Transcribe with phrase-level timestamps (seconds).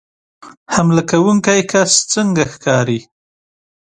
[0.73, 2.99] حمله کوونکی کس څنګه ښکاري